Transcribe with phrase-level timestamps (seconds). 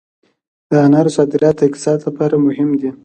[0.69, 2.89] د انارو صادرات د اقتصاد لپاره مهم دي